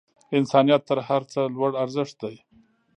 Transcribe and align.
انسانیت 0.37 0.81
تر 0.89 0.97
هر 1.07 1.21
څه 1.31 1.39
لوړ 1.55 1.71
ارزښت 1.83 2.15
دی. 2.23 2.35